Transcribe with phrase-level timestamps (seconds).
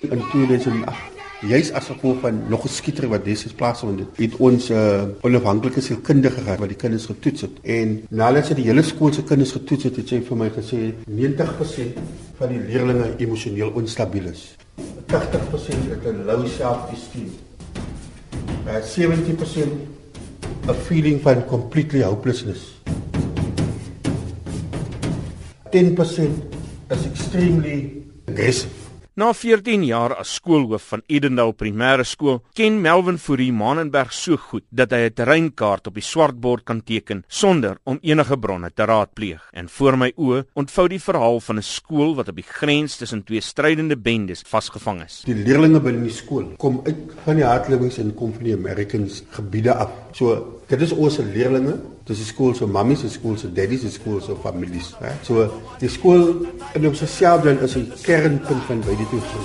[0.00, 4.68] In 2008 Juist as gevolg van nog 'n skieter wat destyds plaasgevind het, het ons
[4.68, 7.50] 'n uh, onafhanklike sielkundige gehad wat die kinders getoets het.
[7.62, 10.94] En nadat sy die hele skool se kinders getoets het, het sy vir my gesê
[11.06, 11.98] 90%
[12.38, 14.56] van die leerders emosioneel onstabiel is.
[15.06, 17.30] 80% het 'n low self-esteem.
[18.66, 19.72] Uh, 70%
[20.66, 22.80] 'n feeling van completely hopelessness.
[25.70, 26.42] 10%
[26.88, 28.87] is extremely aggressive.
[29.18, 34.62] Na 14 jaar as skoolhoof van Edendale Primêre Skool, ken Melvin Fourie Manenberg so goed
[34.70, 39.42] dat hy 'n terreinkaart op die swartbord kan teken sonder om enige bronne te raadpleeg.
[39.52, 43.24] En voor my oë ontvou die verhaal van 'n skool wat op die grens tussen
[43.24, 45.22] twee strydende bendes vasgevang is.
[45.24, 49.24] Die leerders binne die skool kom uit van die hardlewings en kom van die Americans
[49.30, 49.90] gebiede af.
[50.12, 51.74] So dit is ons leerders
[52.08, 55.12] Dis 'n skool se mammies, 'n skool se daddies, 'n skool se families, hè.
[55.22, 59.44] So die skool in homself dan is 'n kernpunt van by die skole.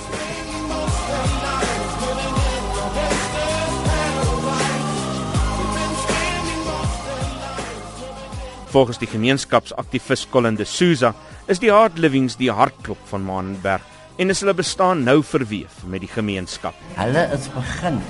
[8.66, 11.14] Volgens die gemeenskapsaktivis Colin de Souza
[11.46, 13.82] is die Hard Livings die hartklop van Manenberg
[14.16, 16.74] en is hulle bestaan nou verweef met die gemeenskap.
[16.94, 18.00] Hulle is begin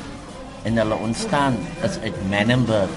[0.62, 2.94] en hulle ontstaan is uit Manenberg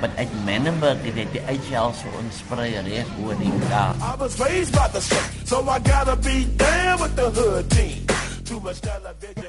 [0.00, 3.96] but at Menenberg het die uitjels vir ons sprei reg oor die dag.
[4.00, 7.70] I was raised by the sun, so I got to be down with the hood
[7.70, 8.06] team.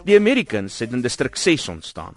[0.05, 2.13] Die Americans het in distrik 6 ontstaan.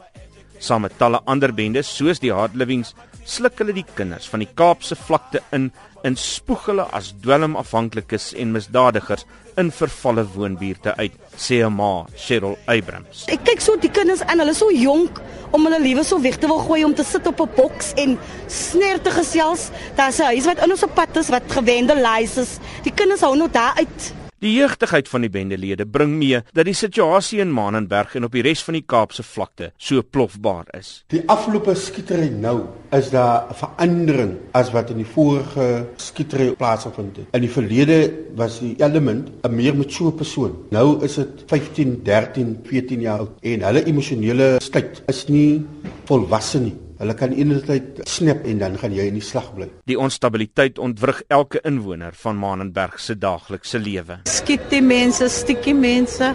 [0.58, 2.92] Saam met talle ander bendes soos die Hard Livings
[3.24, 5.70] sluk hulle die kinders van die Kaapse vlakte in
[6.04, 9.24] en spoeg hulle as dwelmafhanklikes en misdadigers
[9.60, 13.24] in vervalle woonbuurte uit, sê 'n ma, Cheryl Abrams.
[13.28, 15.20] Ek kyk so die kinders aan, hulle is so jonk
[15.52, 18.18] om hulle lewe so weg te wil gooi om te sit op 'n boks en
[18.48, 19.70] sner te gesels.
[19.96, 22.58] Daar's 'n huis wat in ons pad is wat gewendeliseer is.
[22.82, 24.23] Die kinders hou nou daar uit.
[24.44, 28.42] Die jeugtigheid van die bendelede bring mee dat die situasie in Manenberg en op die
[28.44, 30.90] res van die Kaapse vlakte so plofbaar is.
[31.14, 37.16] Die afgelope skietery nou is daar 'n verandering as wat in die vorige skietery plaasgevind
[37.16, 37.26] het.
[37.32, 40.52] In die verlede was die element 'n meer mature persoon.
[40.70, 45.64] Nou is dit 15, 13, 14 jaar oud en hulle emosionele staat is nie
[46.04, 46.83] volwasse nie.
[46.94, 47.66] Hulle kan eendag
[48.06, 49.66] snap en dan gaan jy in die slag bly.
[49.90, 54.20] Die onstabiliteit ontwrig elke inwoner van Manenberg se daaglikse lewe.
[54.30, 56.28] Skiet die mense, stikkie mense.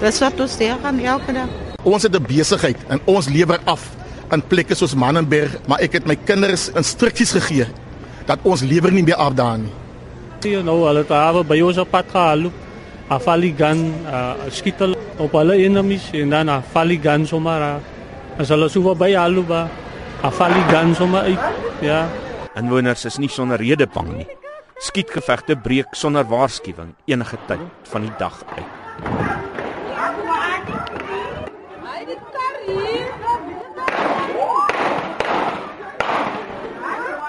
[0.00, 1.52] Dis wat ons sê aan elke dag.
[1.86, 3.90] Ons het 'n besigheid en ons lewer af
[4.32, 7.66] in plekke soos Manenberg, maar ek het my kinders instruksies gegee
[8.26, 9.72] dat ons lewer nie meer af daar nie.
[10.42, 12.50] Jy nou al het daar by ons op pad gehaal.
[13.08, 14.80] Afaligan, uh, skiet
[15.18, 17.99] op alle enemies en dan afaligan sommer as
[18.38, 19.68] hulle so verby Aluba
[20.22, 22.04] afval die guns sommer uit ja.
[22.58, 24.26] Inwoners is nie sonder rede bang nie.
[24.80, 28.78] Skietgevegte breek sonder waarskuwing enige tyd van die dag uit.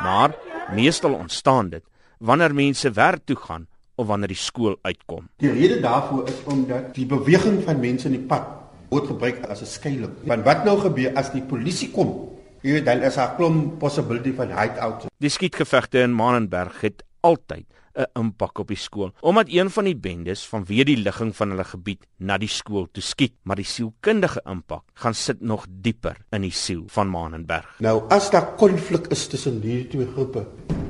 [0.01, 0.33] Maar
[0.73, 1.83] meestal ontstaan dit
[2.17, 5.29] wanneer mense werk toe gaan of wanneer die skool uitkom.
[5.37, 8.60] Die rede daarvoor is omdat die beweging van mense in die pad
[8.91, 10.17] word gebruik as 'n skuilings.
[10.27, 12.29] Want wat nou gebeur as die polisie kom?
[12.61, 15.07] Jy weet dan is daar 'n klomp possibility van hideout.
[15.17, 17.65] Die skietgevegte in Manenberg het altyd
[17.95, 21.63] 'n impak op die skool omdat een van die bendes vanweë die ligging van hulle
[21.63, 26.41] gebied na die skool toe skiet maar die sielkundige impak gaan sit nog dieper in
[26.41, 30.45] die siel van Manenberg nou as daar konflik is tussen hierdie twee groepe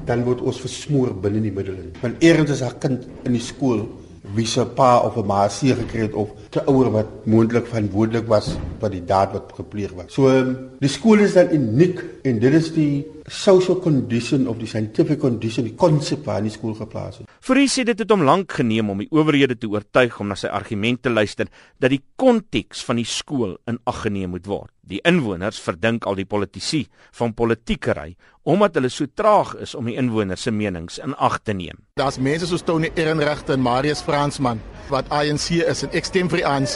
[0.06, 3.88] dan word ons versmoor binne die middel want eers is 'n kind in die skool
[4.36, 8.28] wie se pa of 'n ma seer gekry het of te ouer wat moontlik verantwoordelik
[8.28, 10.14] was vir die daad wat gepleeg was.
[10.14, 14.68] So um, die skool is dan uniek en dit is die social condition of die
[14.68, 17.22] scientific condition die konsep waar die skool geplaas.
[17.42, 20.38] Vir hy sê dit het hom lank geneem om die owerhede te oortuig om na
[20.40, 21.50] sy argumente te luister
[21.80, 24.72] dat die konteks van die skool in ag geneem moet word.
[24.82, 26.86] Die inwoners verdink al die politici
[27.18, 31.53] van politiekery omdat hulle so traag is om die inwoners se menings in ag te
[31.53, 31.78] neem.
[32.00, 36.41] Daar's mense soos Tony Ehrenrecht en Marius Fransman wat ANC is en ek stem vir
[36.41, 36.76] die ANC,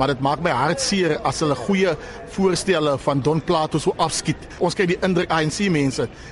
[0.00, 1.92] maar dit maak my hart seer as hulle goeie
[2.34, 4.48] voorstelle van Don Plato so afskiet.
[4.64, 5.83] Ons kry die indruk ANC mense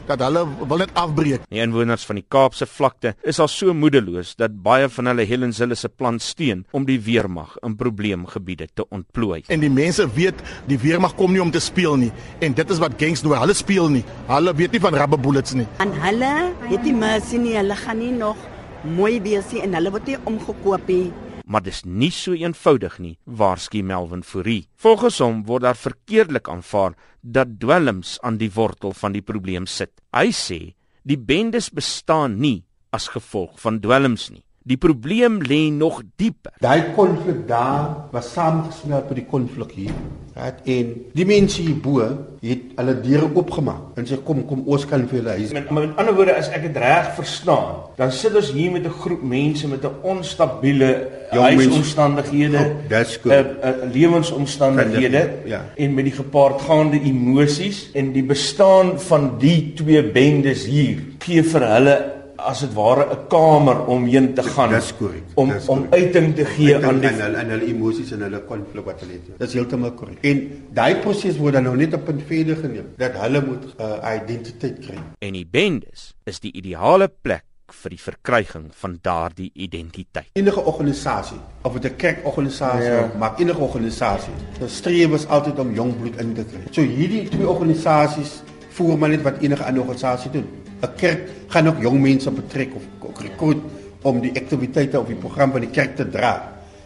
[0.07, 1.45] dat hulle wil net afbreek.
[1.51, 5.53] Die inwoners van die Kaapse vlakte is al so moedeloos dat baie van hulle Helen
[5.53, 9.43] Zille se plan steun om die weermag in probleemgebiede te ontplooi.
[9.49, 10.41] En die mense weet
[10.71, 13.55] die weermag kom nie om te speel nie en dit is wat gangs nou hulle
[13.55, 14.05] speel nie.
[14.31, 15.67] Hulle weet nie van rubber bullets nie.
[15.83, 16.33] En hulle
[16.71, 18.37] het die mercy nie, hulle gaan nie nog
[18.83, 21.13] mooi wees en hulle word nie omgekoop nie.
[21.53, 24.63] Maar dis nie so eenvoudig nie, waarsku Melvin Fourie.
[24.81, 29.93] Volgens hom word daar verkeerdelik aanvaar dat dwelms aan die wortel van die probleem sit.
[30.17, 30.61] Hy sê
[31.05, 32.63] die bendes bestaan nie
[32.97, 34.41] as gevolg van dwelms nie.
[34.65, 36.53] Die probleem lê nog dieper.
[36.63, 39.97] Daai konflik daar was saamgesmelt met die konflik hier.
[40.33, 40.63] Right?
[40.65, 42.05] En die mense hier bo
[42.41, 45.51] het hulle deure oopgemaak en sê kom kom ons kan vir hulle huis.
[45.53, 48.95] Met, met ander woorde as ek dit reg verstaan, dan sit ons hier met 'n
[49.03, 50.91] groep mense met 'n onstabiele
[51.31, 52.89] huisomstandighede, oh.
[52.89, 55.65] 'n uh, uh, lewensomstandighede ja.
[55.77, 61.69] en met die gepaardgaande emosies en die bestaan van die twee bendes hier gee vir
[61.75, 64.71] hulle as dit ware 'n kamer om heen te gaan.
[64.71, 65.23] Dis korrek.
[65.35, 68.41] Om om uiting te gee uiting aan die en hulle en hulle emosies en hulle
[68.41, 69.39] konflik wat hulle het.
[69.39, 70.19] Dis heeltemal korrek.
[70.21, 73.83] En daai proses word dan nou net op 'n verder geneem dat hulle moet 'n
[73.83, 74.99] uh, identiteit kry.
[75.19, 80.29] En die bendes is die ideale plek vir die verkryging van daardie identiteit.
[80.33, 83.05] Enige organisasie, of dit 'n kerkorganisasie ja.
[83.05, 86.61] of maar enige organisasie, se streef is altyd om jong bloed in te kry.
[86.71, 90.62] So hierdie twee organisasies voer maar net wat enige ander organisasie doen.
[90.83, 93.63] 'n Kerk gaan ook jong mense betrek of ook rekrut
[94.03, 96.35] om die aktiwiteite of die program van die kerk te dra.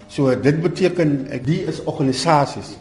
[0.09, 2.77] So dit beteken die is organisasies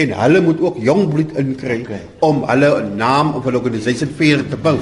[0.00, 2.00] en hulle moet ook jong bloed inkry okay.
[2.24, 4.78] om hulle naam of hulle organisasie verder te bou.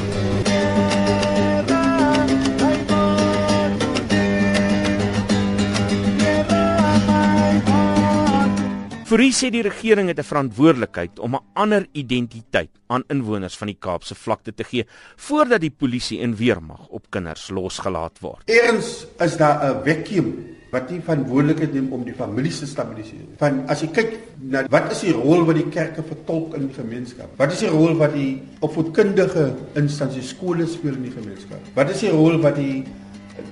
[9.09, 13.79] Fourie sê die regering het 'n verantwoordelikheid om 'n ander identiteit aan inwoners van die
[13.81, 14.85] Kaapse vlakte te gee
[15.17, 18.43] voordat die polisie en weermag op kinders losgelaat word.
[18.45, 20.35] Eerens is daar 'n wetgewing
[20.71, 23.25] wat die verantwoordelikheid neem om die families te stabiliseer.
[23.39, 26.75] Van as jy kyk na wat is die rol wat die kerke vertolk in die
[26.75, 27.31] gemeenskap?
[27.37, 31.61] Wat is die rol wat die opvoedkundige instansies skole speel in die gemeenskap?
[31.75, 32.85] Wat is die rol wat die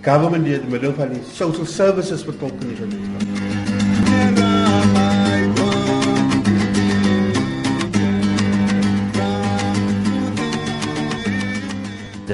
[0.02, 3.45] government deur middel van die social services vertolk in die gemeenskap?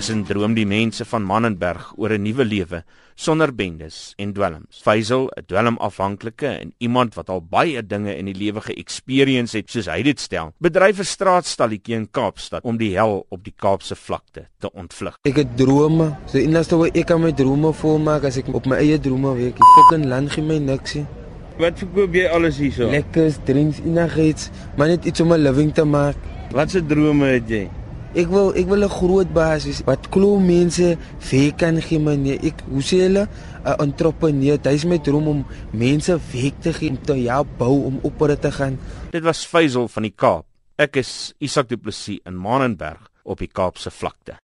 [0.02, 2.82] Tussen droom die mense van Mannenberg oor 'n nuwe lewe
[3.14, 4.80] sonder bendes en dwelms.
[4.82, 9.86] Faisal, 'n dwelmafhanklike en iemand wat al baie dinge in die lewe ge-experience het, soos
[9.86, 14.48] hy dit stel, bedryf 'n straatstalletjie in Kaapstad om die hel op die Kaapse vlakte
[14.58, 15.18] te ontvlug.
[15.22, 16.16] Ek het drome.
[16.26, 19.54] So inderste wat ek kan my drome volmaak as ek op my eie drome werk.
[19.54, 20.92] Die fucking land gee my niks.
[20.92, 21.06] He.
[21.58, 22.90] Wat verkoop jy alles hierso?
[22.90, 26.16] Lekkers, drinks, enigiets, maar net iets om 'n living te maak.
[26.50, 27.70] Wat se drome het jy?
[28.12, 30.98] Ek wil ek wil 'n groot baas wees wat glo mense
[31.30, 33.24] werk kan gee maar nee ek hoe sê hulle?
[33.64, 34.58] 'n entrepreneur.
[34.68, 38.50] Is my droom om mense werk te gee om te help bou om op te
[38.52, 38.78] gaan.
[39.10, 40.44] Dit was Faisal van die Kaap.
[40.76, 44.36] Ek is Isak Du Plessis in Manenberg op die Kaapse vlakte